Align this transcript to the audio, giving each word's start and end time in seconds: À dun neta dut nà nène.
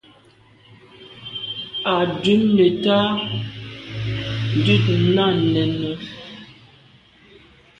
À 1.95 1.97
dun 2.21 2.41
neta 2.57 2.99
dut 4.65 4.85
nà 5.15 5.25
nène. 5.53 5.89